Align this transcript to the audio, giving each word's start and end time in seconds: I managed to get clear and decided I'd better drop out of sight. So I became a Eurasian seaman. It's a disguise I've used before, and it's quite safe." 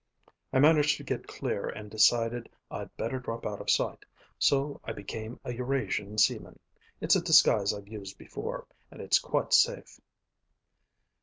I 0.51 0.57
managed 0.57 0.97
to 0.97 1.03
get 1.03 1.27
clear 1.27 1.67
and 1.69 1.91
decided 1.91 2.49
I'd 2.71 2.97
better 2.97 3.19
drop 3.19 3.45
out 3.45 3.61
of 3.61 3.69
sight. 3.69 4.03
So 4.39 4.81
I 4.83 4.93
became 4.93 5.39
a 5.45 5.53
Eurasian 5.53 6.17
seaman. 6.17 6.57
It's 6.99 7.15
a 7.15 7.21
disguise 7.21 7.71
I've 7.71 7.87
used 7.87 8.17
before, 8.17 8.65
and 8.89 8.99
it's 8.99 9.19
quite 9.19 9.53
safe." 9.53 9.99